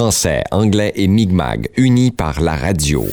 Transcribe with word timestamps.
Français, 0.00 0.44
anglais 0.50 0.94
et 0.96 1.08
Mi'kmaq, 1.08 1.72
unis 1.76 2.10
par 2.10 2.40
la 2.40 2.56
radio. 2.56 3.04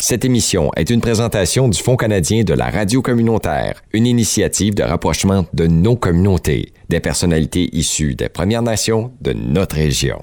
Cette 0.00 0.24
émission 0.24 0.70
est 0.74 0.88
une 0.88 1.02
présentation 1.02 1.68
du 1.68 1.78
Fonds 1.78 1.98
canadien 1.98 2.42
de 2.42 2.54
la 2.54 2.70
radio 2.70 3.02
communautaire, 3.02 3.82
une 3.92 4.06
initiative 4.06 4.74
de 4.74 4.82
rapprochement 4.82 5.44
de 5.52 5.66
nos 5.66 5.94
communautés, 5.94 6.72
des 6.88 7.00
personnalités 7.00 7.68
issues 7.76 8.14
des 8.14 8.30
Premières 8.30 8.62
Nations 8.62 9.12
de 9.20 9.34
notre 9.34 9.76
région. 9.76 10.22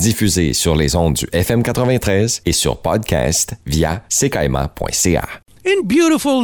Diffusée 0.00 0.52
sur 0.54 0.74
les 0.74 0.96
ondes 0.96 1.14
du 1.14 1.26
FM 1.32 1.62
93 1.62 2.42
et 2.44 2.52
sur 2.52 2.78
podcast 2.78 3.54
via 3.64 4.02
ckaima.ca. 4.08 5.28
in 5.64 5.82
beautiful 5.84 6.42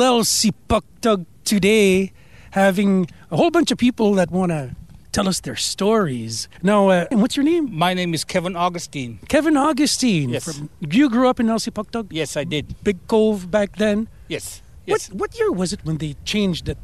today, 1.45 2.13
having 2.53 3.09
a 3.33 3.37
whole 3.37 3.51
bunch 3.51 3.73
of 3.73 3.79
people 3.79 4.15
that 4.15 4.31
want 4.31 4.53
to 4.53 4.78
tell 5.19 5.29
us 5.29 5.41
their 5.41 5.57
stories. 5.57 6.49
Now, 6.63 6.91
uh, 6.91 7.07
and 7.11 7.21
what's 7.21 7.37
your 7.37 7.45
name? 7.45 7.77
My 7.77 7.93
name 7.93 8.15
is 8.15 8.23
Kevin 8.23 8.55
Augustine. 8.55 9.19
Kevin 9.29 9.57
Augustine. 9.57 10.31
Yes. 10.31 10.45
From, 10.45 10.71
you 10.81 11.11
grew 11.11 11.29
up 11.29 11.41
in 11.41 11.47
Elsipogtog? 11.47 12.07
Yes, 12.11 12.37
I 12.37 12.45
did. 12.45 12.77
Big 12.85 12.99
Cove 13.09 13.51
back 13.51 13.77
then? 13.77 14.07
Yes. 14.29 14.63
Yes. 14.87 15.11
What, 15.11 15.19
what 15.21 15.39
year 15.39 15.51
was 15.51 15.73
it 15.73 15.81
when 15.83 15.99
they 15.99 16.15
changed 16.25 16.69
it? 16.69 16.79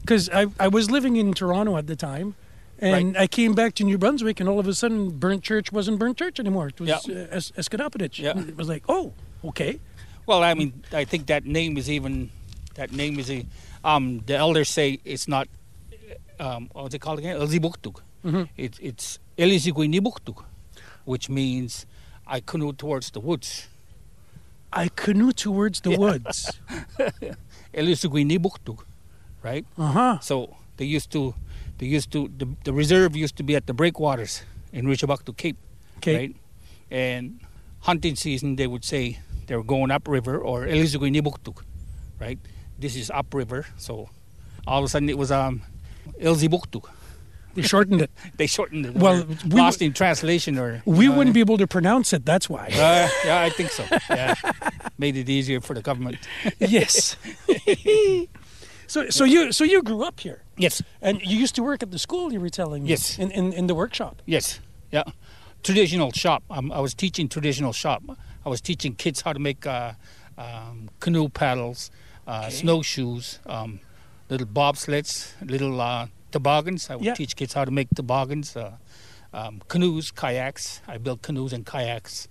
Because 0.00 0.28
I, 0.30 0.46
I 0.58 0.66
was 0.66 0.90
living 0.90 1.14
in 1.14 1.32
Toronto 1.32 1.76
at 1.76 1.86
the 1.86 1.94
time. 1.94 2.34
And 2.80 3.16
I 3.16 3.26
came 3.26 3.54
back 3.54 3.74
to 3.74 3.84
New 3.84 3.98
Brunswick, 3.98 4.40
and 4.40 4.48
all 4.48 4.58
of 4.58 4.66
a 4.66 4.72
sudden, 4.72 5.10
Burnt 5.10 5.44
Church 5.44 5.70
wasn't 5.70 5.98
Burnt 5.98 6.16
Church 6.16 6.40
anymore. 6.40 6.68
It 6.68 6.80
was 6.80 6.88
Yeah. 6.88 7.14
uh, 7.14 7.36
Es-. 7.36 7.52
Yeah. 8.18 8.38
It 8.38 8.56
was 8.56 8.70
like, 8.70 8.84
oh, 8.88 9.12
okay. 9.44 9.78
Well, 10.24 10.42
I 10.42 10.54
mean, 10.54 10.82
I 10.90 11.04
think 11.04 11.26
that 11.26 11.44
name 11.44 11.76
is 11.76 11.90
even 11.90 12.30
that 12.74 12.90
name 12.90 13.18
is 13.18 13.30
a 13.30 13.44
um 13.84 14.22
the 14.26 14.36
elders 14.36 14.68
say 14.68 14.98
it's 15.04 15.26
not 15.28 15.48
um 16.40 16.68
what's 16.72 16.94
it 16.94 17.00
called 17.00 17.18
again? 17.20 17.36
Elsipogtog. 17.36 18.00
Mhm. 18.24 18.48
It's 18.56 18.78
it's 18.80 19.18
Eliziguinibuktuk, 19.38 20.44
which 21.04 21.28
means 21.28 21.86
I 22.26 22.40
canoe 22.40 22.72
towards 22.72 23.10
the 23.10 23.20
woods. 23.20 23.68
I 24.72 24.88
canoe 24.88 25.32
towards 25.32 25.80
the 25.80 25.90
Yeah. 25.92 25.98
woods. 25.98 26.38
Eliziguinibuktuk, 27.74 28.84
right? 29.42 29.64
Uh 29.78 29.92
huh. 29.92 30.18
So 30.20 30.56
they 30.76 30.84
used 30.86 31.10
to 31.12 31.34
they 31.78 31.86
used 31.86 32.10
to 32.12 32.28
the, 32.36 32.46
the 32.64 32.72
reserve 32.72 33.16
used 33.16 33.36
to 33.36 33.42
be 33.42 33.54
at 33.56 33.66
the 33.66 33.74
breakwaters 33.74 34.42
in 34.72 34.86
Richibucto 34.86 35.36
Cape. 35.36 35.56
Okay. 35.98 36.16
right? 36.16 36.36
And 36.90 37.40
hunting 37.80 38.16
season, 38.16 38.56
they 38.56 38.66
would 38.66 38.84
say 38.84 39.18
they 39.46 39.56
were 39.56 39.62
going 39.64 39.90
upriver 39.90 40.38
or 40.38 40.66
Eliziguinibuktuk, 40.66 41.62
right? 42.18 42.38
This 42.78 42.96
is 42.96 43.10
upriver, 43.10 43.66
so 43.76 44.08
all 44.66 44.78
of 44.80 44.84
a 44.84 44.88
sudden 44.88 45.08
it 45.10 45.18
was 45.18 45.30
um, 45.30 45.62
Elsipogtog. 46.20 46.88
They 47.54 47.62
shortened 47.62 48.02
it. 48.02 48.10
They 48.36 48.46
shortened 48.46 48.86
it. 48.86 48.94
Well, 48.94 49.26
we 49.48 49.60
lost 49.60 49.82
in 49.82 49.92
translation, 49.92 50.58
or 50.58 50.82
We 50.84 51.08
uh, 51.08 51.16
wouldn't 51.16 51.34
be 51.34 51.40
able 51.40 51.58
to 51.58 51.66
pronounce 51.66 52.12
it. 52.12 52.24
That's 52.24 52.48
why. 52.48 52.66
Uh, 52.66 53.08
yeah, 53.24 53.42
I 53.42 53.50
think 53.50 53.70
so. 53.70 53.84
Yeah, 54.08 54.34
made 54.98 55.16
it 55.16 55.28
easier 55.28 55.60
for 55.60 55.74
the 55.74 55.82
government. 55.82 56.18
yes. 56.58 57.16
so, 58.86 59.10
so 59.10 59.24
you, 59.24 59.52
so 59.52 59.64
you 59.64 59.82
grew 59.82 60.02
up 60.04 60.20
here, 60.20 60.42
Yes, 60.56 60.82
and 61.02 61.20
you 61.22 61.36
used 61.38 61.54
to 61.56 61.62
work 61.62 61.82
at 61.82 61.90
the 61.90 61.98
school. 61.98 62.32
You 62.32 62.40
were 62.40 62.50
telling 62.50 62.84
me. 62.84 62.90
Yes. 62.90 63.18
In 63.18 63.30
in, 63.32 63.52
in 63.52 63.66
the 63.66 63.74
workshop. 63.74 64.22
yes, 64.26 64.60
yeah. 64.92 65.04
Traditional 65.62 66.10
shop. 66.12 66.42
Um, 66.50 66.72
I 66.72 66.80
was 66.80 66.94
teaching 66.94 67.28
traditional 67.28 67.72
shop. 67.72 68.02
I 68.46 68.48
was 68.48 68.60
teaching 68.62 68.94
kids 68.94 69.20
how 69.20 69.34
to 69.34 69.38
make 69.38 69.66
uh, 69.66 69.92
um, 70.38 70.88
canoe 71.00 71.28
paddles, 71.28 71.90
uh, 72.26 72.48
snowshoes, 72.48 73.40
um, 73.44 73.80
little 74.30 74.46
bobsleds, 74.46 75.32
little 75.44 75.80
uh, 75.80 76.06
toboggans. 76.30 76.88
I 76.90 76.96
would 76.96 77.04
Yeah. 77.04 77.14
teach 77.14 77.36
kids 77.36 77.52
how 77.54 77.64
to 77.64 77.70
make 77.70 77.88
toboggans, 77.94 78.56
uh, 78.56 78.72
um, 79.32 79.60
canoes, 79.68 80.10
kayaks. 80.10 80.80
I 80.88 80.98
built 80.98 81.22
canoes 81.22 81.52
and 81.52 81.66
kayaks. 81.66 82.28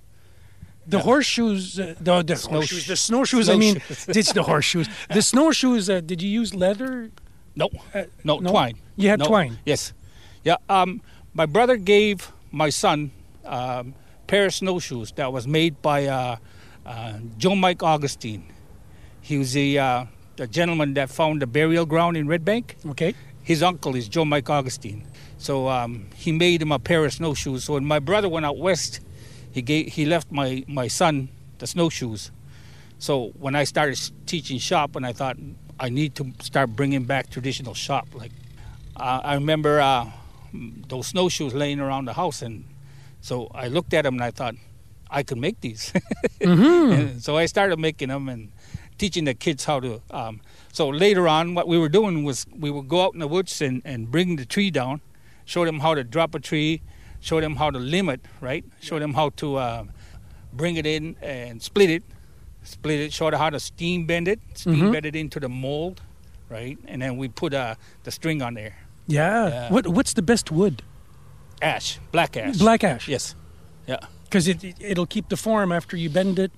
The 0.88 0.98
Yeah. 0.98 1.04
horseshoes, 1.04 1.80
uh, 1.80 1.96
the, 2.00 2.24
the 2.24 2.36
Snow- 2.36 2.52
horseshoes, 2.58 2.88
the 2.88 2.96
snowshoes. 2.96 3.50
I 3.50 3.56
mean, 3.58 3.76
snowshoes. 3.82 4.18
it's 4.18 4.34
the 4.34 4.44
horseshoes. 4.44 4.88
The 5.14 5.22
snowshoes. 5.22 5.90
Uh, 5.90 6.00
did 6.02 6.22
you 6.22 6.30
use 6.30 6.56
leather? 6.56 7.12
No, 7.56 7.70
Uh, 7.94 8.04
no, 8.24 8.40
no? 8.40 8.50
twine. 8.52 8.78
You 8.96 9.10
had 9.10 9.20
No, 9.20 9.26
twine. 9.28 9.60
Yes, 9.66 9.94
yeah. 10.44 10.56
Um, 10.70 11.02
my 11.34 11.46
brother 11.46 11.78
gave 11.78 12.32
my 12.52 12.70
son 12.70 13.12
um, 13.46 13.94
pair 14.28 14.46
of 14.46 14.54
snowshoes 14.54 15.12
that 15.14 15.32
was 15.34 15.46
made 15.48 15.82
by 15.82 16.06
uh, 16.06 16.38
uh, 16.86 17.14
Joe 17.38 17.56
Mike 17.56 17.84
Augustine. 17.84 18.44
He 19.22 19.38
was 19.38 19.56
a 19.58 19.78
uh, 19.78 20.06
the 20.40 20.48
gentleman 20.48 20.94
that 20.94 21.10
found 21.10 21.42
the 21.42 21.48
burial 21.48 21.86
ground 21.86 22.16
in 22.16 22.26
Red 22.26 22.46
Bank. 22.46 22.78
Okay. 22.92 23.14
His 23.44 23.62
uncle 23.62 23.94
is 23.96 24.08
Joe 24.08 24.24
Mike 24.24 24.50
Augustine. 24.50 25.06
So 25.38 25.68
um, 25.68 26.08
he 26.16 26.32
made 26.32 26.62
him 26.62 26.72
a 26.72 26.80
pair 26.80 27.04
of 27.04 27.12
snowshoes. 27.12 27.66
So 27.66 27.74
when 27.74 27.84
my 27.84 28.00
brother 28.00 28.30
went 28.30 28.46
out 28.46 28.58
west, 28.58 29.02
he 29.52 29.62
gave 29.62 29.88
he 29.88 30.06
left 30.06 30.32
my 30.32 30.64
my 30.66 30.88
son 30.88 31.28
the 31.58 31.68
snowshoes. 31.68 32.32
So 33.00 33.34
when 33.38 33.54
I 33.54 33.66
started 33.66 34.00
teaching 34.26 34.60
shop, 34.60 34.96
and 34.96 35.06
I 35.06 35.12
thought 35.12 35.36
I 35.78 35.90
need 35.90 36.16
to 36.16 36.32
start 36.40 36.70
bringing 36.70 37.04
back 37.04 37.30
traditional 37.30 37.74
shop. 37.74 38.08
Like 38.14 38.32
uh, 38.96 39.20
I 39.24 39.34
remember 39.34 39.82
uh, 39.82 40.06
those 40.88 41.08
snowshoes 41.08 41.54
laying 41.54 41.82
around 41.82 42.06
the 42.06 42.14
house, 42.14 42.42
and 42.42 42.64
so 43.20 43.52
I 43.54 43.68
looked 43.68 43.94
at 43.94 44.04
them 44.04 44.16
and 44.16 44.24
I 44.24 44.32
thought 44.32 44.56
I 45.10 45.24
could 45.24 45.38
make 45.38 45.60
these. 45.60 45.92
And 46.42 47.22
so 47.22 47.36
I 47.36 47.46
started 47.48 47.80
making 47.80 48.08
them 48.08 48.30
and 48.30 48.52
teaching 49.00 49.26
the 49.26 49.34
kids 49.34 49.66
how 49.66 49.80
to. 49.80 50.02
Um, 50.12 50.42
so 50.72 50.90
later 50.90 51.28
on, 51.28 51.56
what 51.56 51.68
we 51.68 51.80
were 51.80 51.90
doing 51.90 52.24
was 52.24 52.46
we 52.56 52.70
would 52.70 52.88
go 52.88 53.02
out 53.06 53.14
in 53.16 53.20
the 53.20 53.28
woods 53.28 53.62
and, 53.62 53.82
and 53.84 54.12
bring 54.12 54.36
the 54.36 54.46
tree 54.46 54.70
down, 54.70 55.02
show 55.46 55.66
them 55.66 55.80
how 55.80 55.96
to 55.96 56.04
drop 56.04 56.36
a 56.36 56.40
tree, 56.40 56.82
show 57.20 57.42
them 57.42 57.56
how 57.56 57.72
to 57.72 57.80
limit, 57.80 58.22
right? 58.42 58.64
Show 58.82 59.00
them 59.00 59.14
how 59.16 59.30
to 59.38 59.56
uh, 59.56 59.84
bring 60.54 60.76
it 60.76 60.86
in 60.86 61.16
and 61.22 61.62
split 61.64 61.90
it, 61.90 62.04
split 62.64 63.00
it, 63.00 63.14
show 63.14 63.32
them 63.32 63.40
how 63.40 63.50
to 63.50 63.60
steam 63.60 64.06
bend 64.06 64.28
it, 64.28 64.40
steam 64.54 64.76
Mhm. 64.76 64.92
bend 64.92 65.06
it 65.06 65.16
into 65.16 65.40
the 65.40 65.50
mold, 65.50 66.02
right? 66.50 66.78
And 66.88 67.02
then 67.02 67.18
we 67.18 67.30
put 67.30 67.54
uh, 67.54 67.76
the 68.04 68.12
string 68.12 68.42
on 68.42 68.54
there. 68.54 68.76
Yeah. 69.08 69.48
Yeah. 69.50 69.70
What 69.74 69.88
What's 69.88 70.14
the 70.14 70.22
best 70.22 70.52
wood? 70.52 70.84
Ash, 71.62 72.00
black 72.12 72.38
ash. 72.38 72.58
Black 72.58 72.84
ash. 72.84 73.08
Yes. 73.08 73.36
Yeah. 73.88 73.98
Because 74.26 74.48
it, 74.48 74.64
it 74.64 74.76
it'll 74.80 75.08
keep 75.08 75.30
the 75.30 75.36
form 75.38 75.72
after 75.72 75.98
you 75.98 76.10
bend 76.10 76.38
it. 76.38 76.52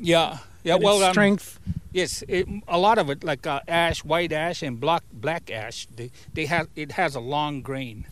Yeah. 0.00 0.38
Yeah. 0.64 0.76
well, 0.76 1.02
um, 1.02 1.12
strength. 1.12 1.58
Yes, 1.92 2.22
it, 2.28 2.46
a 2.68 2.78
lot 2.78 2.98
of 2.98 3.08
it, 3.10 3.24
like 3.24 3.46
uh, 3.46 3.60
ash, 3.66 4.04
white 4.04 4.32
ash, 4.32 4.62
and 4.62 4.78
black 4.78 5.02
black 5.12 5.50
ash, 5.50 5.86
they 5.94 6.10
they 6.34 6.46
have 6.46 6.68
it 6.76 6.92
has 6.92 7.14
a 7.14 7.20
long 7.20 7.62
grain, 7.62 8.06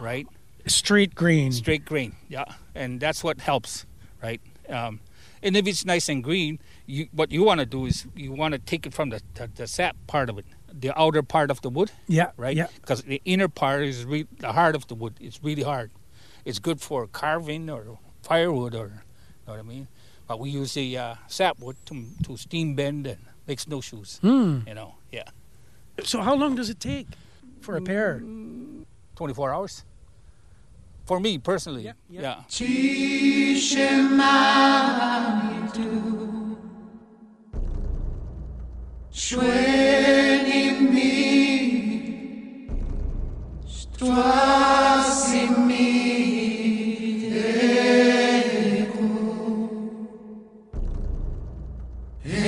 right? 0.00 0.26
Straight 0.66 1.14
green. 1.14 1.52
Straight 1.52 1.84
grain, 1.84 2.14
yeah, 2.28 2.44
and 2.74 3.00
that's 3.00 3.24
what 3.24 3.40
helps, 3.40 3.84
right? 4.22 4.40
Um, 4.68 5.00
and 5.42 5.56
if 5.56 5.66
it's 5.66 5.84
nice 5.84 6.08
and 6.08 6.22
green, 6.22 6.58
you 6.86 7.08
what 7.12 7.30
you 7.32 7.42
want 7.44 7.60
to 7.60 7.66
do 7.66 7.86
is 7.86 8.06
you 8.14 8.32
want 8.32 8.52
to 8.52 8.58
take 8.58 8.86
it 8.86 8.94
from 8.94 9.10
the, 9.10 9.20
the 9.34 9.48
the 9.54 9.66
sap 9.66 9.96
part 10.06 10.30
of 10.30 10.38
it, 10.38 10.46
the 10.72 10.96
outer 10.98 11.22
part 11.22 11.50
of 11.50 11.60
the 11.62 11.68
wood, 11.70 11.90
Yeah. 12.08 12.30
right? 12.36 12.56
Yeah. 12.56 12.68
Because 12.80 13.02
the 13.02 13.20
inner 13.24 13.48
part 13.48 13.82
is 13.82 14.04
re- 14.04 14.26
the 14.38 14.52
heart 14.52 14.74
of 14.76 14.86
the 14.86 14.94
wood. 14.94 15.14
It's 15.20 15.42
really 15.42 15.62
hard. 15.64 15.90
It's 16.44 16.60
good 16.60 16.80
for 16.80 17.06
carving 17.08 17.68
or 17.70 17.98
firewood, 18.22 18.74
or 18.74 18.86
you 18.86 18.92
know 19.46 19.52
what 19.54 19.58
I 19.58 19.62
mean. 19.62 19.88
But 20.26 20.40
we 20.40 20.50
use 20.50 20.74
the 20.74 20.98
uh, 20.98 21.14
sapwood 21.28 21.76
to 21.86 22.04
to 22.24 22.36
steam 22.36 22.74
bend 22.74 23.06
and 23.06 23.18
make 23.46 23.60
snowshoes. 23.60 24.18
Hmm. 24.22 24.60
You 24.66 24.74
know, 24.74 24.94
yeah, 25.12 25.28
So 26.04 26.20
how 26.20 26.34
long 26.34 26.56
does 26.56 26.68
it 26.68 26.80
take 26.80 27.06
for 27.60 27.76
a 27.76 27.80
pair? 27.80 28.20
24 29.16 29.54
hours. 29.54 29.84
For 31.06 31.20
me 31.20 31.38
personally, 31.38 31.84
Yeah, 31.84 31.92
yeah. 32.10 32.20
yeah. 32.20 32.42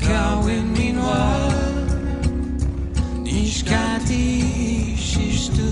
kawin 0.07 0.65
minwa 0.77 1.19
Nishkati 3.23 4.23
shishtu 4.97 5.69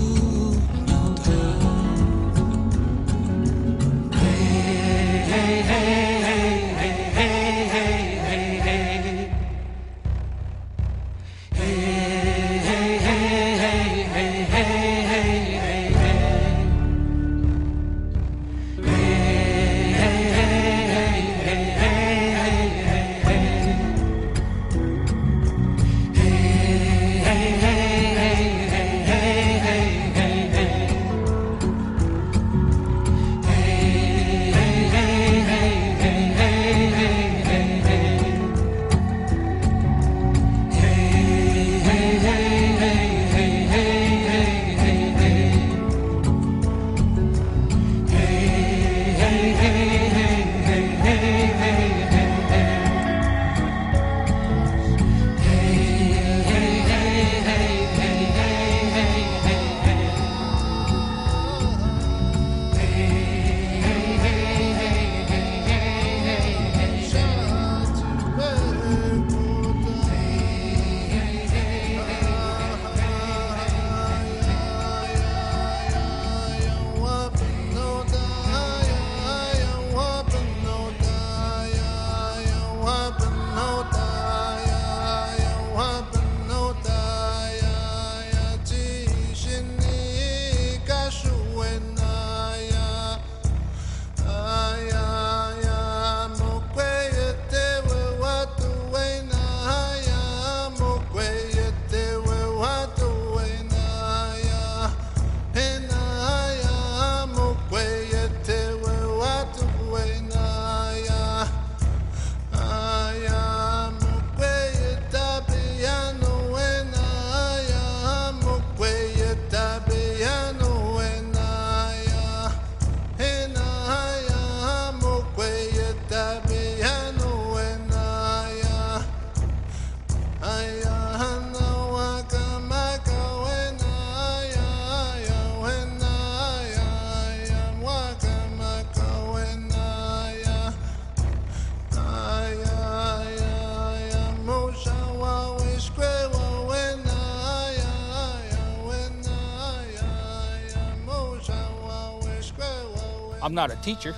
I'm 153.48 153.54
not 153.54 153.70
a 153.70 153.76
teacher, 153.76 154.14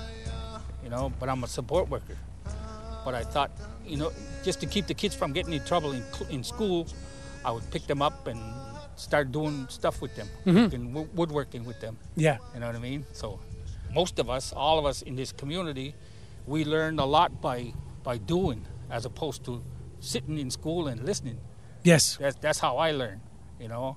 you 0.83 0.89
know, 0.89 1.09
but 1.17 1.29
I'm 1.29 1.41
a 1.45 1.47
support 1.47 1.87
worker. 1.87 2.17
But 3.05 3.15
I 3.15 3.23
thought, 3.23 3.49
you 3.87 3.95
know, 3.95 4.11
just 4.43 4.59
to 4.59 4.65
keep 4.65 4.87
the 4.87 4.93
kids 4.93 5.15
from 5.15 5.31
getting 5.31 5.53
in 5.53 5.63
trouble 5.63 5.93
in, 5.93 6.03
in 6.29 6.43
school, 6.43 6.85
I 7.45 7.51
would 7.51 7.63
pick 7.71 7.87
them 7.87 8.01
up 8.01 8.27
and 8.27 8.41
start 8.97 9.31
doing 9.31 9.67
stuff 9.69 10.01
with 10.01 10.13
them, 10.17 10.27
working, 10.45 10.93
wo- 10.93 11.07
woodworking 11.15 11.63
with 11.63 11.79
them. 11.79 11.97
Yeah. 12.17 12.39
You 12.53 12.59
know 12.59 12.67
what 12.67 12.75
I 12.75 12.79
mean? 12.79 13.05
So, 13.13 13.39
most 13.95 14.19
of 14.19 14.29
us, 14.29 14.51
all 14.51 14.77
of 14.77 14.85
us 14.85 15.01
in 15.01 15.15
this 15.15 15.31
community, 15.31 15.95
we 16.45 16.65
learned 16.65 16.99
a 16.99 17.05
lot 17.05 17.41
by 17.41 17.71
by 18.03 18.17
doing, 18.17 18.65
as 18.89 19.05
opposed 19.05 19.45
to 19.45 19.63
sitting 20.01 20.37
in 20.39 20.51
school 20.51 20.89
and 20.89 21.05
listening. 21.05 21.37
Yes. 21.83 22.17
That's 22.17 22.35
that's 22.35 22.59
how 22.59 22.75
I 22.75 22.91
learned. 22.91 23.21
You 23.61 23.69
know, 23.69 23.95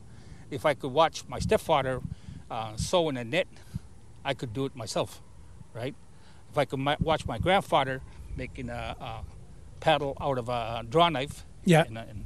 if 0.52 0.64
I 0.64 0.74
could 0.74 0.92
watch 0.92 1.26
my 1.26 1.40
stepfather 1.40 2.00
uh, 2.48 2.76
sew 2.76 3.08
in 3.08 3.16
a 3.16 3.24
net 3.24 3.48
I 4.24 4.34
could 4.34 4.52
do 4.52 4.64
it 4.64 4.74
myself, 4.76 5.20
right? 5.74 5.94
If 6.50 6.58
I 6.58 6.64
could 6.64 6.80
watch 7.00 7.26
my 7.26 7.38
grandfather 7.38 8.00
making 8.36 8.70
a, 8.70 8.96
a 9.00 9.20
paddle 9.80 10.16
out 10.20 10.38
of 10.38 10.48
a 10.48 10.84
draw 10.88 11.08
knife, 11.08 11.44
Yeah. 11.64 11.84
and, 11.86 11.98
and 11.98 12.24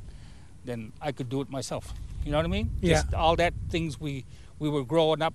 then 0.64 0.92
I 1.00 1.12
could 1.12 1.28
do 1.28 1.40
it 1.40 1.50
myself. 1.50 1.92
You 2.24 2.32
know 2.32 2.38
what 2.38 2.44
I 2.46 2.48
mean? 2.48 2.70
Yeah. 2.80 2.94
Just 2.94 3.14
all 3.14 3.36
that 3.36 3.54
things 3.70 3.98
we 4.00 4.24
we 4.58 4.68
were 4.68 4.84
growing 4.84 5.22
up 5.22 5.34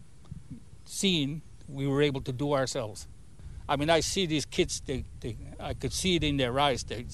seeing, 0.86 1.41
we 1.67 1.88
were 1.88 2.01
able 2.01 2.22
to 2.22 2.32
do 2.32 2.53
ourselves. 2.53 3.08
I 3.67 3.77
mean, 3.77 3.89
I 3.89 4.01
see 4.01 4.25
these 4.27 4.46
kids. 4.46 4.82
They, 4.86 5.05
they 5.22 5.38
I 5.60 5.74
could 5.74 5.93
see 5.93 6.15
it 6.15 6.24
in 6.24 6.38
their 6.38 6.60
eyes. 6.60 6.84
They, 6.84 7.05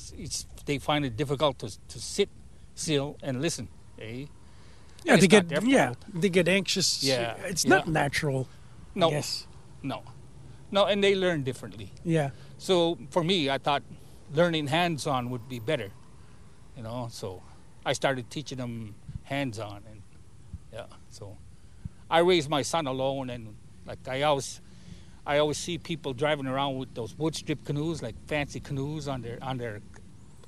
they 0.65 0.79
find 0.79 1.05
it 1.05 1.15
difficult 1.15 1.59
to 1.59 1.67
to 1.87 1.99
sit 1.99 2.29
still 2.75 3.15
and 3.23 3.41
listen. 3.41 3.67
Eh? 4.01 4.25
Yeah, 5.05 5.13
It's 5.13 5.21
they 5.21 5.27
get 5.27 5.63
yeah, 5.63 5.93
they 6.13 6.29
get 6.29 6.47
anxious. 6.47 7.03
Yeah, 7.03 7.35
It's 7.45 7.63
yeah. 7.63 7.69
not 7.75 7.87
natural. 7.87 8.47
No, 8.95 9.11
Yes. 9.11 9.47
no, 9.83 10.03
no, 10.71 10.85
and 10.85 11.03
they 11.03 11.15
learn 11.15 11.43
differently. 11.43 11.91
Yeah. 12.03 12.31
So 12.57 12.97
for 13.11 13.23
me, 13.23 13.49
I 13.49 13.57
thought 13.57 13.83
learning 14.33 14.67
hands-on 14.67 15.29
would 15.29 15.47
be 15.47 15.59
better. 15.59 15.91
You 16.75 16.83
know, 16.83 17.07
so 17.11 17.41
I 17.85 17.93
started 17.93 18.29
teaching 18.29 18.57
them 18.57 18.95
hands-on, 19.23 19.83
and 19.89 20.01
yeah, 20.73 20.85
so 21.09 21.37
I 22.09 22.19
raised 22.19 22.49
my 22.49 22.61
son 22.63 22.87
alone, 22.87 23.29
and 23.29 23.55
like 23.85 24.07
I 24.07 24.23
always, 24.23 24.61
I 25.25 25.37
always 25.39 25.57
see 25.57 25.77
people 25.77 26.13
driving 26.13 26.47
around 26.47 26.77
with 26.77 26.93
those 26.95 27.17
wood 27.17 27.35
strip 27.35 27.63
canoes, 27.65 28.01
like 28.01 28.15
fancy 28.27 28.59
canoes 28.59 29.07
on 29.07 29.21
their 29.21 29.37
on 29.41 29.57
their. 29.57 29.81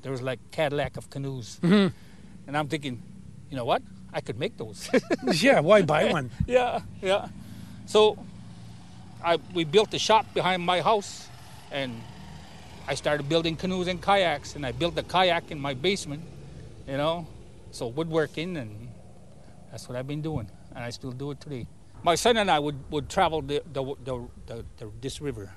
There 0.02 0.12
was 0.12 0.22
like 0.22 0.40
Cadillac 0.52 0.98
of 0.98 1.10
canoes, 1.10 1.60
Mhm. 1.62 1.94
and 2.48 2.58
I'm 2.58 2.68
thinking, 2.68 3.04
you 3.50 3.56
know 3.58 3.66
what? 3.66 3.84
I 4.14 4.20
could 4.22 4.40
make 4.40 4.58
those. 4.58 4.90
yeah. 5.44 5.60
Why 5.60 5.82
buy 5.84 6.12
one? 6.12 6.32
yeah, 6.48 6.82
yeah. 7.02 7.28
So 7.86 8.18
I 9.24 9.38
we 9.54 9.64
built 9.64 9.94
a 9.94 10.00
shop 10.00 10.26
behind 10.34 10.64
my 10.64 10.82
house 10.82 11.28
and 11.72 12.02
I 12.88 12.96
started 12.96 13.30
building 13.30 13.56
canoes 13.56 13.88
and 13.88 14.02
kayaks 14.02 14.56
and 14.56 14.66
I 14.66 14.72
built 14.72 14.98
a 14.98 15.04
kayak 15.04 15.52
in 15.52 15.60
my 15.60 15.74
basement, 15.74 16.24
you 16.88 16.98
know. 16.98 17.28
So 17.72 17.88
woodworking 17.88 18.58
and 18.58 18.90
that's 19.72 19.88
what 19.88 19.98
I've 19.98 20.08
been 20.08 20.22
doing 20.22 20.50
and 20.76 20.84
I 20.84 20.90
still 20.90 21.12
do 21.12 21.32
it 21.32 21.40
today. 21.40 21.68
My 22.04 22.16
son 22.16 22.38
and 22.38 22.50
I 22.50 22.58
would, 22.58 22.76
would 22.90 23.10
travel 23.10 23.42
the, 23.44 23.62
the, 23.72 23.84
the, 24.04 24.28
the, 24.48 24.66
the 24.78 24.92
this 25.02 25.22
river, 25.22 25.54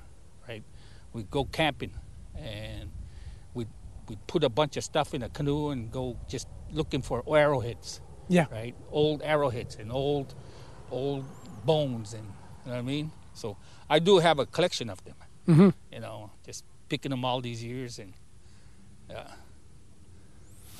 right? 0.47 0.63
We'd 1.11 1.31
go 1.31 1.45
camping 1.45 1.91
and 2.37 2.91
we'd, 3.55 3.67
we'd 4.07 4.25
put 4.27 4.43
a 4.43 4.49
bunch 4.49 4.77
of 4.77 4.83
stuff 4.83 5.13
in 5.15 5.23
a 5.23 5.29
canoe 5.29 5.69
and 5.69 5.91
go 5.91 6.17
just 6.29 6.47
looking 6.71 7.01
for 7.01 7.23
arrowheads 7.27 7.99
Yeah. 8.27 8.45
right? 8.51 8.75
Old 8.91 9.23
arrowheads 9.23 9.75
and 9.77 9.91
old, 9.91 10.35
old 10.91 11.25
bones, 11.65 12.13
and 12.13 12.23
you 12.23 12.29
know 12.67 12.71
what 12.73 12.77
I 12.77 12.81
mean. 12.83 13.11
So 13.35 13.57
I 13.89 13.99
do 13.99 14.17
have 14.19 14.39
a 14.39 14.45
collection 14.47 14.89
of 14.89 15.03
them. 15.05 15.15
Mhm. 15.47 15.73
You 15.91 15.99
know, 15.99 16.31
just 16.45 16.63
picking 16.89 17.11
them 17.11 17.23
all 17.23 17.39
these 17.41 17.63
years, 17.63 17.99
and 17.99 18.13
yeah. 19.09 19.27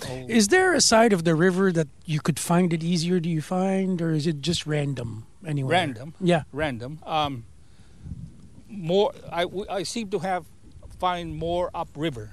Old- 0.09 0.29
Is 0.29 0.47
there 0.49 0.73
a 0.73 0.81
side 0.81 1.13
of 1.13 1.23
the 1.23 1.35
river 1.35 1.71
that 1.71 1.87
you 2.05 2.19
could 2.19 2.39
find 2.39 2.73
it 2.73 2.83
easier? 2.83 3.19
Do 3.19 3.29
you 3.29 3.41
find, 3.41 4.01
or 4.01 4.11
is 4.11 4.25
it 4.27 4.41
just 4.41 4.65
random 4.65 5.25
anyway? 5.45 5.69
Random. 5.71 6.13
Yeah. 6.19 6.43
random. 6.51 6.99
Um, 7.05 7.45
more, 8.67 9.13
I, 9.31 9.45
I 9.69 9.83
seem 9.83 10.09
to 10.09 10.19
have 10.19 10.45
find 10.99 11.35
more 11.35 11.69
upriver, 11.73 12.31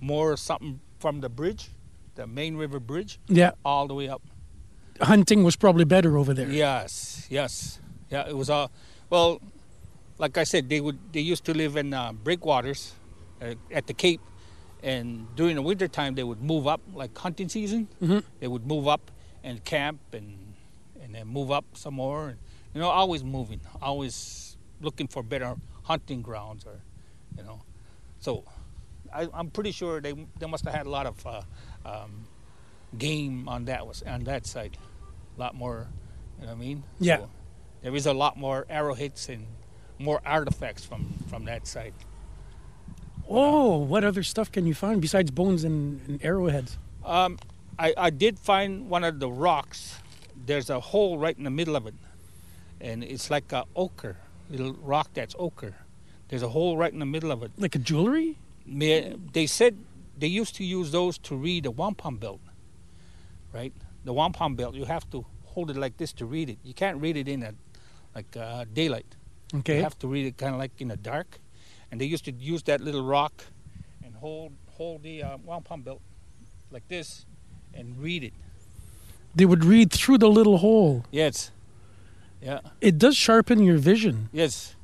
more 0.00 0.36
something 0.36 0.80
from 0.98 1.20
the 1.20 1.28
bridge, 1.28 1.68
the 2.16 2.26
main 2.26 2.56
river 2.56 2.80
bridge, 2.80 3.18
Yeah. 3.28 3.52
all 3.64 3.86
the 3.86 3.94
way 3.94 4.08
up. 4.08 4.22
Hunting 5.00 5.44
was 5.44 5.56
probably 5.56 5.84
better 5.84 6.18
over 6.18 6.34
there. 6.34 6.48
Yes, 6.50 7.26
yes, 7.30 7.78
yeah. 8.10 8.28
It 8.28 8.36
was 8.36 8.50
all 8.50 8.70
well, 9.10 9.40
like 10.18 10.36
I 10.36 10.44
said, 10.44 10.68
they 10.68 10.80
would 10.80 10.98
they 11.12 11.20
used 11.20 11.44
to 11.44 11.54
live 11.54 11.76
in 11.76 11.94
uh, 11.94 12.12
breakwaters 12.12 12.92
uh, 13.40 13.54
at 13.70 13.86
the 13.86 13.94
Cape, 13.94 14.20
and 14.82 15.26
during 15.36 15.54
the 15.56 15.62
winter 15.62 15.88
time 15.88 16.14
they 16.14 16.24
would 16.24 16.42
move 16.42 16.66
up, 16.66 16.80
like 16.92 17.16
hunting 17.16 17.48
season. 17.48 17.88
Mhm. 18.02 18.22
They 18.40 18.48
would 18.48 18.66
move 18.66 18.86
up 18.88 19.10
and 19.44 19.64
camp 19.64 20.00
and 20.12 20.54
and 21.02 21.14
then 21.14 21.26
move 21.28 21.50
up 21.50 21.64
some 21.74 21.94
more. 21.94 22.28
And, 22.30 22.38
you 22.74 22.80
know, 22.80 22.88
always 22.88 23.24
moving, 23.24 23.60
always 23.80 24.56
looking 24.80 25.08
for 25.08 25.22
better 25.22 25.56
hunting 25.84 26.20
grounds, 26.22 26.66
or 26.66 26.82
you 27.36 27.42
know. 27.44 27.62
So, 28.20 28.44
I, 29.14 29.28
I'm 29.32 29.50
pretty 29.50 29.70
sure 29.72 30.00
they 30.00 30.12
they 30.38 30.46
must 30.46 30.64
have 30.64 30.74
had 30.74 30.86
a 30.86 30.90
lot 30.90 31.06
of 31.06 31.24
uh, 31.26 31.42
um, 31.86 32.26
game 32.98 33.48
on 33.48 33.64
that 33.66 33.86
was 33.86 34.02
on 34.02 34.24
that 34.24 34.46
side, 34.46 34.76
a 35.36 35.40
lot 35.40 35.54
more. 35.54 35.86
You 36.40 36.46
know 36.46 36.52
what 36.52 36.58
I 36.58 36.60
mean? 36.60 36.82
Yeah. 37.00 37.18
So, 37.18 37.30
there 37.82 37.94
is 37.94 38.06
a 38.06 38.12
lot 38.12 38.36
more 38.36 38.66
arrowheads 38.68 39.28
and 39.28 39.46
more 39.98 40.20
artifacts 40.24 40.84
from 40.84 41.12
from 41.28 41.44
that 41.46 41.66
site. 41.66 41.94
Oh, 43.28 43.76
what 43.78 44.04
other 44.04 44.22
stuff 44.22 44.50
can 44.50 44.66
you 44.66 44.74
find 44.74 45.00
besides 45.02 45.30
bones 45.30 45.64
and, 45.64 46.00
and 46.08 46.24
arrowheads? 46.24 46.78
Um, 47.04 47.38
I, 47.78 47.92
I 47.96 48.10
did 48.10 48.38
find 48.38 48.88
one 48.88 49.04
of 49.04 49.20
the 49.20 49.30
rocks. 49.30 49.96
There's 50.46 50.70
a 50.70 50.80
hole 50.80 51.18
right 51.18 51.36
in 51.36 51.44
the 51.44 51.50
middle 51.50 51.76
of 51.76 51.86
it, 51.86 51.94
and 52.80 53.04
it's 53.04 53.30
like 53.30 53.52
a 53.52 53.64
ochre, 53.76 54.16
little 54.50 54.72
rock 54.80 55.10
that's 55.12 55.34
ochre. 55.38 55.74
There's 56.28 56.42
a 56.42 56.48
hole 56.48 56.76
right 56.78 56.92
in 56.92 56.98
the 57.00 57.06
middle 57.06 57.30
of 57.30 57.42
it. 57.42 57.50
Like 57.58 57.74
a 57.74 57.78
jewelry? 57.78 58.36
May- 58.66 59.14
They 59.32 59.46
said 59.46 59.76
they 60.18 60.26
used 60.26 60.54
to 60.56 60.64
use 60.64 60.90
those 60.90 61.18
to 61.18 61.36
read 61.36 61.64
the 61.64 61.70
wampum 61.70 62.16
belt, 62.16 62.40
right? 63.52 63.72
The 64.04 64.12
wampum 64.14 64.54
belt, 64.56 64.74
you 64.74 64.86
have 64.86 65.08
to 65.10 65.26
hold 65.44 65.70
it 65.70 65.76
like 65.76 65.98
this 65.98 66.12
to 66.14 66.24
read 66.26 66.48
it. 66.48 66.58
You 66.62 66.72
can't 66.72 66.98
read 67.00 67.16
it 67.18 67.28
in 67.28 67.42
a 67.42 67.52
like 68.14 68.34
uh, 68.36 68.64
daylight. 68.72 69.16
Okay. 69.54 69.76
You 69.76 69.82
have 69.82 69.98
to 70.00 70.08
read 70.08 70.26
it 70.26 70.36
kind 70.36 70.54
of 70.54 70.58
like 70.58 70.80
in 70.80 70.88
the 70.88 70.96
dark. 70.96 71.38
And 71.90 72.00
they 72.00 72.04
used 72.04 72.24
to 72.26 72.32
use 72.32 72.62
that 72.64 72.80
little 72.80 73.04
rock 73.04 73.44
and 74.04 74.14
hold 74.14 74.52
hold 74.72 75.02
the 75.02 75.22
uh, 75.22 75.38
wampum 75.44 75.82
belt 75.82 76.00
like 76.70 76.86
this 76.88 77.24
and 77.74 77.96
read 77.98 78.24
it. 78.24 78.34
They 79.34 79.46
would 79.46 79.64
read 79.64 79.90
through 79.90 80.18
the 80.18 80.28
little 80.28 80.58
hole. 80.58 81.04
Yes. 81.10 81.50
Yeah. 82.42 82.60
It 82.80 82.98
does 82.98 83.16
sharpen 83.16 83.62
your 83.62 83.78
vision. 83.78 84.28
Yes. 84.32 84.76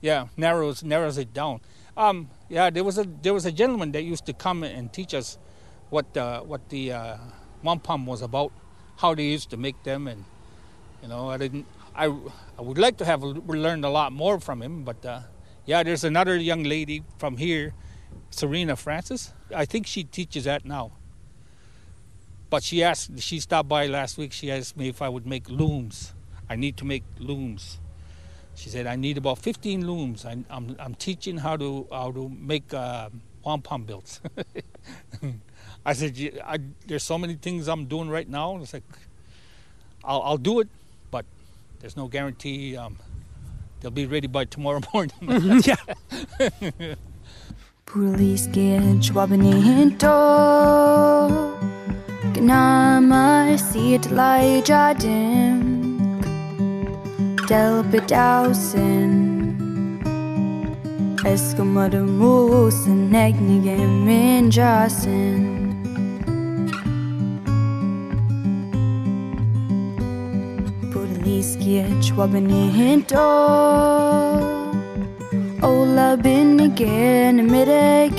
Yeah. 0.00 0.28
Narrows 0.36 0.82
narrows 0.82 1.18
it 1.18 1.32
down. 1.34 1.60
Um. 1.96 2.30
Yeah. 2.48 2.70
There 2.70 2.84
was 2.84 2.98
a 2.98 3.04
there 3.22 3.34
was 3.34 3.44
a 3.44 3.52
gentleman 3.52 3.92
that 3.92 4.02
used 4.02 4.26
to 4.26 4.32
come 4.32 4.62
and 4.62 4.92
teach 4.92 5.14
us 5.14 5.38
what 5.90 6.16
uh, 6.16 6.40
what 6.40 6.68
the 6.68 6.92
uh, 6.92 7.16
wampum 7.62 8.06
was 8.06 8.22
about, 8.22 8.52
how 8.96 9.14
they 9.14 9.24
used 9.24 9.50
to 9.50 9.56
make 9.56 9.82
them, 9.84 10.06
and 10.06 10.24
you 11.02 11.08
know 11.08 11.28
I 11.30 11.36
didn't. 11.36 11.66
I 11.94 12.14
I 12.58 12.62
would 12.62 12.78
like 12.78 12.96
to 12.96 13.04
have 13.04 13.22
learned 13.22 13.84
a 13.84 13.88
lot 13.88 14.12
more 14.12 14.40
from 14.40 14.60
him, 14.60 14.82
but 14.82 15.04
uh, 15.06 15.20
yeah, 15.64 15.84
there's 15.84 16.02
another 16.02 16.36
young 16.36 16.64
lady 16.64 17.04
from 17.18 17.36
here, 17.36 17.72
Serena 18.30 18.74
Francis. 18.74 19.32
I 19.54 19.64
think 19.64 19.86
she 19.86 20.02
teaches 20.02 20.44
that 20.44 20.64
now. 20.64 20.92
But 22.50 22.64
she 22.64 22.82
asked, 22.82 23.20
she 23.20 23.38
stopped 23.38 23.68
by 23.68 23.86
last 23.86 24.18
week. 24.18 24.32
She 24.32 24.50
asked 24.50 24.76
me 24.76 24.88
if 24.88 25.02
I 25.02 25.08
would 25.08 25.26
make 25.26 25.48
looms. 25.48 26.14
I 26.50 26.56
need 26.56 26.76
to 26.78 26.84
make 26.84 27.04
looms. 27.18 27.78
She 28.54 28.70
said 28.70 28.88
I 28.88 28.96
need 28.96 29.18
about 29.18 29.38
15 29.38 29.86
looms. 29.86 30.24
I, 30.24 30.38
I'm 30.50 30.74
I'm 30.80 30.94
teaching 30.96 31.38
how 31.38 31.56
to 31.56 31.86
how 31.92 32.10
to 32.10 32.28
make 32.28 32.74
uh, 32.74 33.08
wampum 33.44 33.84
belts. 33.84 34.20
I 35.86 35.92
said 35.92 36.40
I, 36.44 36.58
there's 36.86 37.04
so 37.04 37.18
many 37.18 37.34
things 37.34 37.68
I'm 37.68 37.86
doing 37.86 38.08
right 38.08 38.28
now. 38.28 38.58
It's 38.60 38.72
like 38.72 38.82
I'll 40.02 40.22
I'll 40.22 40.38
do 40.38 40.58
it, 40.58 40.68
there's 41.80 41.96
no 41.96 42.08
guarantee 42.08 42.76
um, 42.76 42.96
they'll 43.80 43.90
be 43.90 44.06
ready 44.06 44.26
by 44.26 44.44
tomorrow 44.44 44.80
morning. 44.94 45.12
yeah. 45.64 45.76
Poliske 47.86 49.00
chwabinito 49.00 50.16
Gnama 52.34 53.56
siet 53.56 54.10
lai 54.10 54.62
jadim 54.62 55.62
Del 57.48 57.82
bedausen 57.82 59.14
Eskamada 61.24 62.04
musen 62.04 63.10
Negnigem 63.10 64.04
min 64.04 64.50
jasen 71.38 71.58
Poliske 71.58 71.86
chwabinito 72.02 73.28
Ola 75.62 76.16
bin 76.16 76.60
again 76.60 77.46
middag 77.46 78.18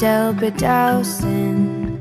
Del 0.00 0.32
bedausen 0.32 2.00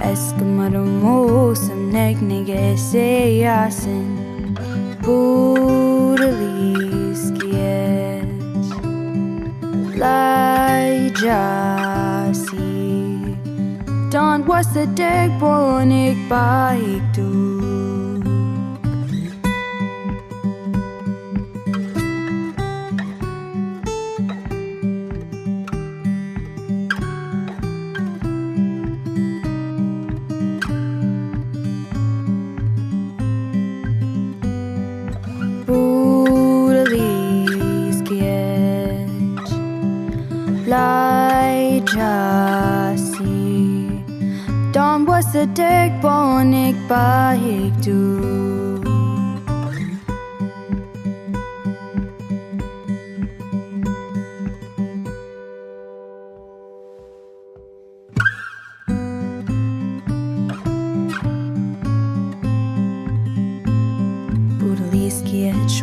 Eskimado 0.00 0.84
mosam 0.84 1.90
negnige 1.92 2.76
seyasen 2.76 4.08
Budaliskiet 5.02 6.24
Lai 9.98 11.10
jasi 11.22 11.73
Don 14.14 14.46
was 14.46 14.72
the 14.72 14.86
dag 14.86 15.40
bonik 15.40 16.14
baik 16.28 17.02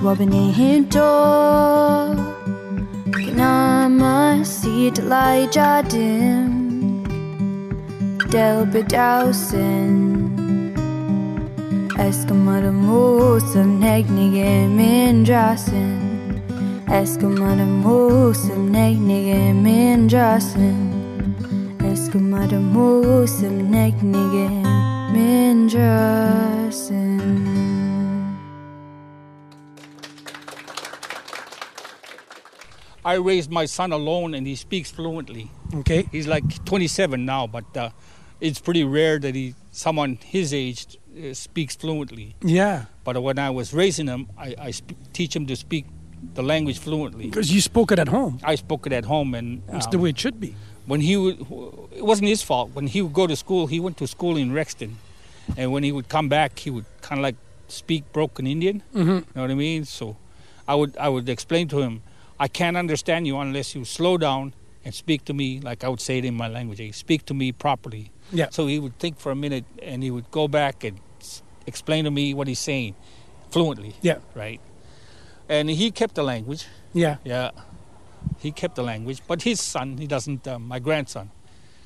Hinto. 0.02 1.14
Gnama 3.06 4.44
seed 4.44 4.98
lai 4.98 5.48
jadim. 5.52 7.04
Del 8.32 8.66
bedausen. 8.66 9.94
Eskamada 12.00 12.72
musam 12.72 13.80
negnige 13.80 14.68
mindrasen. 14.68 16.00
Eskamada 16.90 17.66
musam 17.66 18.72
negnige 18.72 19.54
mindrasen. 19.54 20.90
Eskamada 21.92 22.60
musam 22.60 23.70
negnige 23.70 24.50
mindrasen. 25.14 27.01
I 33.04 33.16
raised 33.16 33.52
my 33.52 33.66
son 33.66 33.92
alone, 33.92 34.34
and 34.34 34.46
he 34.46 34.56
speaks 34.56 34.92
fluently. 34.92 35.50
Okay. 35.74 36.08
He's 36.12 36.28
like 36.28 36.64
27 36.66 37.26
now, 37.26 37.48
but 37.48 37.66
uh, 37.76 37.90
it's 38.40 38.60
pretty 38.60 38.84
rare 38.84 39.20
that 39.20 39.36
he 39.36 39.56
someone 39.72 40.20
his 40.24 40.54
age 40.54 40.98
uh, 41.18 41.34
speaks 41.34 41.76
fluently. 41.76 42.36
Yeah. 42.42 42.86
But 43.04 43.22
when 43.24 43.40
I 43.40 43.50
was 43.50 43.74
raising 43.74 44.08
him, 44.08 44.28
I, 44.38 44.56
I 44.60 44.72
sp- 44.76 45.00
teach 45.14 45.36
him 45.36 45.46
to 45.48 45.56
speak 45.56 45.86
the 46.36 46.44
language 46.44 46.78
fluently. 46.80 47.26
Because 47.26 47.52
you 47.52 47.62
spoke 47.62 47.92
it 47.92 48.00
at 48.00 48.10
home. 48.10 48.40
I 48.44 48.56
spoke 48.56 48.86
it 48.86 48.94
at 48.94 49.06
home, 49.06 49.34
and 49.34 49.64
That's 49.68 49.86
um, 49.86 49.92
the 49.92 50.00
way 50.00 50.10
it 50.10 50.20
should 50.20 50.40
be. 50.40 50.56
when 50.86 51.02
he 51.02 51.18
would, 51.18 51.40
it 51.92 52.06
wasn't 52.06 52.28
his 52.30 52.44
fault. 52.44 52.72
When 52.74 52.88
he 52.88 53.02
would 53.02 53.14
go 53.14 53.26
to 53.28 53.36
school, 53.36 53.68
he 53.68 53.80
went 53.80 53.98
to 53.98 54.08
school 54.08 54.38
in 54.38 54.52
Rexton, 54.52 54.94
and 55.58 55.72
when 55.72 55.84
he 55.84 55.92
would 55.92 56.10
come 56.10 56.30
back, 56.30 56.60
he 56.60 56.70
would 56.70 56.86
kind 57.02 57.20
of 57.20 57.24
like 57.24 57.36
speak 57.68 58.12
broken 58.14 58.46
Indian. 58.46 58.84
Mm-hmm. 58.94 59.10
You 59.10 59.26
know 59.36 59.42
what 59.42 59.52
I 59.52 59.56
mean? 59.56 59.86
So, 59.86 60.18
I 60.68 60.76
would 60.76 60.96
I 60.98 61.10
would 61.10 61.28
explain 61.30 61.68
to 61.70 61.80
him, 61.82 62.02
I 62.46 62.48
can't 62.48 62.78
understand 62.78 63.28
you 63.28 63.38
unless 63.40 63.76
you 63.76 63.86
slow 63.86 64.18
down 64.18 64.54
and 64.84 64.94
speak 64.96 65.26
to 65.26 65.34
me 65.34 65.60
like 65.70 65.84
I 65.84 65.88
would 65.92 66.02
say 66.02 66.18
it 66.18 66.26
in 66.26 66.36
my 66.44 66.48
language. 66.58 66.82
eh, 66.82 66.92
Speak 66.92 67.22
to 67.28 67.34
me 67.42 67.52
properly. 67.52 68.06
Yeah. 68.34 68.48
So 68.50 68.66
he 68.68 68.80
would 68.80 68.98
think 68.98 69.20
for 69.20 69.32
a 69.32 69.36
minute, 69.36 69.66
and 69.90 70.02
he 70.02 70.10
would 70.16 70.30
go 70.32 70.48
back 70.48 70.84
and 70.84 71.00
explain 71.68 72.06
to 72.06 72.12
me 72.12 72.34
what 72.34 72.48
he's 72.48 72.60
saying, 72.72 72.96
fluently. 73.52 73.94
Yeah. 74.02 74.20
Right. 74.34 74.60
And 75.48 75.70
he 75.70 75.92
kept 75.92 76.16
the 76.16 76.24
language. 76.24 76.66
Yeah. 76.94 77.18
Yeah, 77.24 77.52
he 78.40 78.52
kept 78.52 78.76
the 78.76 78.84
language, 78.84 79.22
but 79.28 79.44
his 79.44 79.60
son, 79.62 79.98
he 79.98 80.08
doesn't. 80.08 80.48
Uh, 80.48 80.58
my 80.58 80.80
grandson, 80.80 81.30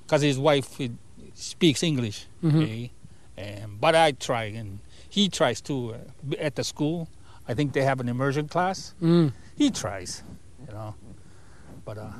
because 0.03 0.21
his 0.21 0.37
wife 0.39 0.77
he 0.77 0.91
speaks 1.33 1.83
English. 1.83 2.27
Mhm. 2.43 2.63
Okay? 2.63 2.91
And, 3.37 3.81
but 3.81 3.93
I 3.95 4.11
try, 4.13 4.45
and 4.59 4.79
he 5.09 5.27
tries 5.29 5.59
too. 5.61 5.95
Uh, 5.95 6.35
at 6.47 6.55
the 6.55 6.63
school, 6.63 7.09
I 7.49 7.53
think 7.55 7.73
they 7.73 7.81
have 7.83 7.99
an 7.99 8.07
immersion 8.07 8.47
class. 8.47 8.93
Mm. 9.01 9.33
He 9.57 9.69
tries, 9.71 10.23
know. 10.75 10.95
But 11.83 11.97
uh, 11.97 12.11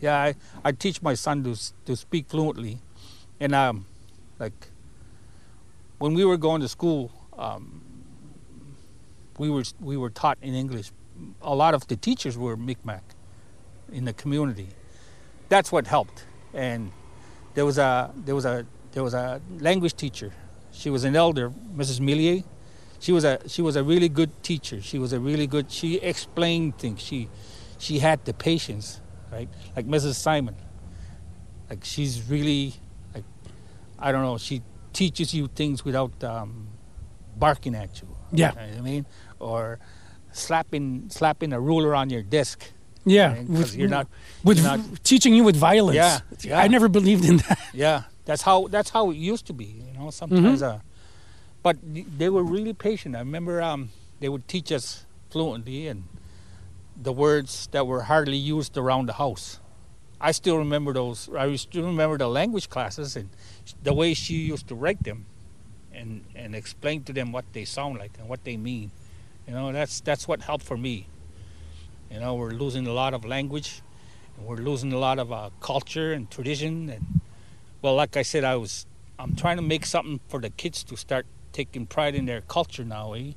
yeah, 0.00 0.16
I, 0.16 0.34
I 0.64 0.72
teach 0.72 1.02
my 1.02 1.14
son 1.14 1.44
to 1.44 1.54
to 1.86 1.96
speak 1.96 2.28
fluently, 2.28 2.78
and 3.40 3.54
um, 3.54 3.86
like 4.38 4.70
when 5.98 6.14
we 6.14 6.24
were 6.24 6.36
going 6.36 6.60
to 6.60 6.68
school, 6.68 7.10
um, 7.38 7.82
we 9.38 9.50
were 9.50 9.64
we 9.80 9.96
were 9.96 10.10
taught 10.10 10.38
in 10.42 10.54
English. 10.54 10.92
A 11.42 11.54
lot 11.54 11.74
of 11.74 11.86
the 11.86 11.96
teachers 11.96 12.36
were 12.36 12.56
Mi'kmaq 12.56 13.02
in 13.92 14.04
the 14.04 14.12
community. 14.12 14.68
That's 15.48 15.70
what 15.70 15.86
helped. 15.86 16.24
And 16.52 16.90
there 17.54 17.64
was 17.64 17.78
a 17.78 18.12
there 18.24 18.34
was 18.34 18.44
a 18.44 18.66
there 18.92 19.02
was 19.02 19.14
a 19.14 19.40
language 19.60 19.94
teacher. 19.94 20.32
She 20.72 20.90
was 20.90 21.04
an 21.04 21.14
elder, 21.14 21.50
Mrs. 21.76 22.00
Millier. 22.00 22.42
She 22.98 23.12
was 23.12 23.24
a 23.24 23.40
she 23.48 23.62
was 23.62 23.76
a 23.76 23.84
really 23.84 24.08
good 24.08 24.30
teacher. 24.42 24.80
She 24.80 24.98
was 24.98 25.12
a 25.12 25.20
really 25.20 25.46
good. 25.46 25.70
She 25.70 25.96
explained 25.96 26.78
things. 26.78 27.00
She 27.00 27.28
she 27.84 27.98
had 27.98 28.18
the 28.24 28.32
patience, 28.34 29.00
right? 29.30 29.48
Like 29.76 29.86
Mrs. 29.86 30.14
Simon. 30.16 30.56
Like 31.70 31.84
she's 31.84 32.14
really 32.30 32.74
like 33.14 33.24
I 33.98 34.12
don't 34.12 34.22
know. 34.22 34.38
She 34.38 34.62
teaches 34.92 35.34
you 35.34 35.48
things 35.60 35.84
without 35.84 36.14
um, 36.24 36.68
barking 37.36 37.74
at 37.74 38.00
you. 38.00 38.08
Yeah. 38.32 38.50
You 38.52 38.56
know 38.56 38.66
what 38.72 38.78
I 38.78 38.90
mean, 38.92 39.04
or 39.40 39.78
slapping 40.32 41.08
slapping 41.10 41.52
a 41.52 41.60
ruler 41.60 41.94
on 41.94 42.10
your 42.10 42.22
desk. 42.22 42.58
Yeah. 43.06 43.32
Right? 43.34 43.46
'Cause 43.46 43.76
you're 43.76 43.88
not- 43.98 44.08
with 44.44 44.58
you're 44.58 44.76
not- 44.76 45.04
teaching 45.04 45.34
you 45.34 45.44
with 45.44 45.56
violence. 45.56 45.96
Yeah, 45.96 46.20
yeah. 46.40 46.58
I 46.64 46.68
never 46.68 46.88
believed 46.88 47.24
in 47.24 47.36
that. 47.44 47.58
Yeah, 47.74 48.04
that's 48.24 48.42
how 48.42 48.68
that's 48.68 48.90
how 48.90 49.10
it 49.10 49.16
used 49.16 49.46
to 49.46 49.52
be. 49.52 49.66
You 49.86 49.92
know, 49.98 50.10
sometimes. 50.10 50.62
Uh, 50.62 50.80
but 51.62 51.76
they 52.18 52.28
were 52.28 52.42
really 52.56 52.72
patient. 52.74 53.14
I 53.16 53.20
remember 53.20 53.60
um, 53.62 53.90
they 54.20 54.28
would 54.28 54.46
teach 54.48 54.70
us 54.72 55.06
fluently 55.30 55.88
and 55.88 56.04
the 56.96 57.12
words 57.12 57.68
that 57.72 57.86
were 57.86 58.02
hardly 58.02 58.36
used 58.36 58.76
around 58.76 59.06
the 59.06 59.14
house. 59.14 59.60
I 60.20 60.32
still 60.32 60.58
remember 60.58 60.92
those. 60.92 61.28
I 61.36 61.54
still 61.56 61.84
remember 61.84 62.16
the 62.18 62.28
language 62.28 62.70
classes 62.70 63.16
and 63.16 63.28
the 63.82 63.92
way 63.92 64.14
she 64.14 64.34
used 64.34 64.68
to 64.68 64.74
write 64.74 65.02
them, 65.02 65.26
and 65.92 66.24
and 66.34 66.54
explain 66.54 67.02
to 67.04 67.12
them 67.12 67.32
what 67.32 67.44
they 67.52 67.64
sound 67.64 67.98
like 67.98 68.12
and 68.18 68.28
what 68.28 68.44
they 68.44 68.56
mean. 68.56 68.90
You 69.46 69.54
know, 69.54 69.72
that's 69.72 70.00
that's 70.00 70.26
what 70.26 70.42
helped 70.42 70.64
for 70.64 70.76
me. 70.76 71.06
You 72.10 72.20
know, 72.20 72.34
we're 72.34 72.52
losing 72.52 72.86
a 72.86 72.92
lot 72.92 73.12
of 73.12 73.24
language, 73.24 73.82
and 74.36 74.46
we're 74.46 74.56
losing 74.56 74.92
a 74.92 74.98
lot 74.98 75.18
of 75.18 75.32
uh, 75.32 75.50
culture 75.60 76.12
and 76.12 76.30
tradition. 76.30 76.88
And 76.88 77.20
well, 77.82 77.94
like 77.94 78.16
I 78.16 78.22
said, 78.22 78.44
I 78.44 78.56
was 78.56 78.86
I'm 79.18 79.34
trying 79.36 79.56
to 79.56 79.62
make 79.62 79.86
something 79.86 80.20
for 80.28 80.40
the 80.40 80.50
kids 80.50 80.82
to 80.84 80.96
start 80.96 81.26
taking 81.52 81.86
pride 81.86 82.14
in 82.14 82.26
their 82.26 82.40
culture 82.42 82.84
now. 82.84 83.12
Eh? 83.12 83.32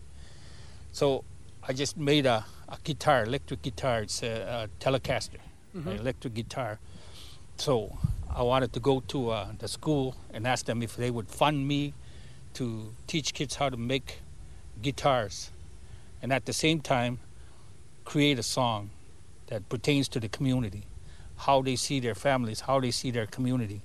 So 0.92 1.24
I 1.62 1.74
just 1.74 1.98
made 1.98 2.26
a, 2.26 2.46
a 2.70 2.78
guitar, 2.84 3.24
electric 3.24 3.62
guitar. 3.62 4.02
It's 4.02 4.24
a, 4.24 4.68
a 4.80 4.84
Telecaster, 4.84 5.40
an 5.74 6.00
electric 6.00 6.34
guitar. 6.34 6.80
So 7.58 7.98
I 8.34 8.44
wanted 8.44 8.74
to 8.74 8.80
go 8.80 9.00
to 9.08 9.30
uh, 9.30 9.48
the 9.60 9.68
school 9.68 10.16
and 10.34 10.46
ask 10.48 10.66
them 10.66 10.82
if 10.84 10.96
they 10.96 11.12
would 11.12 11.30
fund 11.30 11.68
me 11.68 11.94
to 12.54 12.94
teach 13.08 13.34
kids 13.34 13.56
how 13.56 13.70
to 13.70 13.78
make 13.78 14.20
guitars, 14.82 15.52
and 16.22 16.34
at 16.34 16.46
the 16.46 16.54
same 16.54 16.82
time 16.82 17.20
create 18.06 18.40
a 18.40 18.44
song 18.44 18.90
that 19.48 19.68
pertains 19.70 20.08
to 20.10 20.20
the 20.20 20.30
community, 20.30 20.84
how 21.38 21.62
they 21.62 21.76
see 21.76 22.00
their 22.00 22.16
families, 22.16 22.62
how 22.62 22.80
they 22.80 22.92
see 22.92 23.12
their 23.12 23.26
community, 23.26 23.82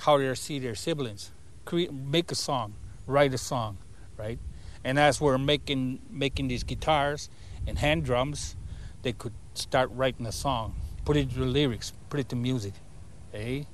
how 0.00 0.18
they 0.18 0.34
see 0.34 0.58
their 0.58 0.74
siblings. 0.74 1.30
Create, 1.64 1.92
make 1.92 2.30
a 2.30 2.34
song, 2.34 2.74
write 3.06 3.34
a 3.34 3.38
song, 3.38 3.78
right? 4.16 4.38
And 4.84 4.98
as 4.98 5.20
we're 5.20 5.38
making 5.38 6.00
making 6.10 6.48
these 6.48 6.62
guitars 6.62 7.28
and 7.66 7.78
hand 7.78 8.04
drums, 8.04 8.56
they 9.02 9.12
could 9.12 9.32
start 9.54 9.90
writing 9.92 10.26
a 10.26 10.32
song, 10.32 10.74
put 11.04 11.16
it 11.16 11.30
to 11.30 11.38
the 11.40 11.46
lyrics, 11.46 11.92
put 12.10 12.20
it 12.20 12.28
to 12.30 12.36
music, 12.36 12.74
eh? 13.34 13.64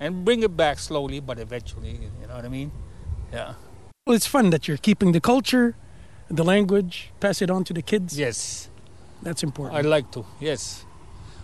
And 0.00 0.24
bring 0.24 0.42
it 0.42 0.56
back 0.56 0.78
slowly, 0.78 1.20
but 1.20 1.38
eventually, 1.38 1.92
you 2.20 2.26
know 2.26 2.34
what 2.34 2.44
I 2.44 2.48
mean? 2.48 2.72
Yeah. 3.32 3.54
Well, 4.06 4.16
it's 4.16 4.26
fun 4.26 4.50
that 4.50 4.66
you're 4.66 4.76
keeping 4.76 5.12
the 5.12 5.20
culture, 5.20 5.76
the 6.28 6.42
language, 6.42 7.12
pass 7.20 7.40
it 7.40 7.50
on 7.50 7.62
to 7.64 7.72
the 7.72 7.82
kids. 7.82 8.18
Yes. 8.18 8.68
That's 9.22 9.44
important. 9.44 9.78
I'd 9.78 9.86
like 9.86 10.10
to, 10.12 10.26
yes. 10.40 10.84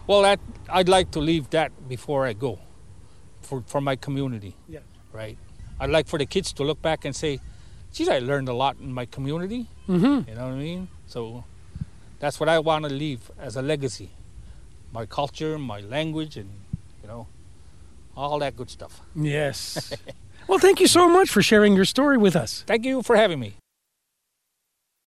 Well, 0.08 0.22
that 0.22 0.40
I'd 0.70 0.88
like 0.88 1.10
to 1.12 1.20
leave 1.20 1.50
that 1.50 1.70
before 1.86 2.26
I 2.26 2.32
go, 2.32 2.58
for 3.42 3.62
for 3.66 3.80
my 3.80 3.94
community. 3.94 4.56
Yeah. 4.66 4.80
Right. 5.12 5.36
I'd 5.78 5.90
like 5.90 6.08
for 6.08 6.18
the 6.18 6.26
kids 6.26 6.52
to 6.54 6.64
look 6.64 6.80
back 6.80 7.04
and 7.04 7.14
say, 7.14 7.40
"Geez, 7.92 8.08
I 8.08 8.18
learned 8.18 8.48
a 8.48 8.54
lot 8.54 8.78
in 8.80 8.92
my 8.92 9.04
community." 9.04 9.68
mm-hmm. 9.86 10.28
You 10.28 10.34
know 10.34 10.46
what 10.48 10.54
I 10.54 10.58
mean? 10.58 10.88
So 11.06 11.44
that's 12.18 12.40
what 12.40 12.48
I 12.48 12.58
want 12.58 12.84
to 12.84 12.92
leave 12.92 13.30
as 13.38 13.56
a 13.56 13.62
legacy: 13.62 14.10
my 14.92 15.06
culture, 15.06 15.58
my 15.58 15.80
language, 15.80 16.36
and 16.36 16.50
you 17.02 17.08
know, 17.08 17.26
all 18.16 18.38
that 18.40 18.56
good 18.56 18.70
stuff. 18.70 19.00
Yes. 19.14 19.92
well, 20.48 20.58
thank 20.58 20.80
you 20.80 20.86
so 20.86 21.08
much 21.08 21.30
for 21.30 21.42
sharing 21.42 21.74
your 21.76 21.84
story 21.84 22.16
with 22.16 22.36
us. 22.36 22.64
Thank 22.66 22.84
you 22.84 23.02
for 23.02 23.16
having 23.16 23.40
me. 23.40 23.54